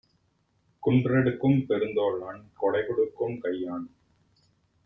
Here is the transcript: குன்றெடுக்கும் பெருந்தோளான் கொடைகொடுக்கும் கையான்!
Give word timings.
குன்றெடுக்கும் 0.83 1.59
பெருந்தோளான் 1.69 2.41
கொடைகொடுக்கும் 2.61 3.37
கையான்! 3.37 3.87